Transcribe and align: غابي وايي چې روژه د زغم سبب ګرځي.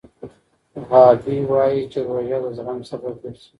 غابي 0.89 1.37
وايي 1.51 1.81
چې 1.91 1.99
روژه 2.07 2.37
د 2.43 2.45
زغم 2.57 2.79
سبب 2.89 3.15
ګرځي. 3.23 3.47